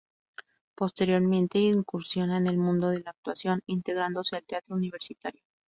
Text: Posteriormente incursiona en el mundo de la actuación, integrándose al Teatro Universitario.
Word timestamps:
Posteriormente 0.73 1.59
incursiona 1.59 2.39
en 2.39 2.47
el 2.47 2.57
mundo 2.57 2.89
de 2.89 3.01
la 3.01 3.11
actuación, 3.11 3.61
integrándose 3.67 4.35
al 4.35 4.43
Teatro 4.47 4.75
Universitario. 4.75 5.43